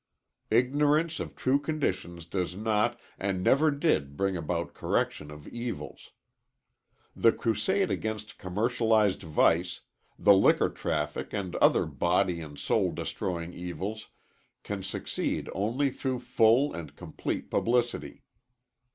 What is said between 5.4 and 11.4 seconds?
evils. The crusade against commercialized vice, the liquor traffic